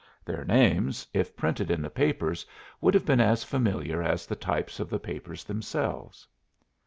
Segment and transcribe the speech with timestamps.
[0.25, 2.43] Their names if printed in the papers
[2.81, 6.27] would have been as familiar as the types of the papers themselves.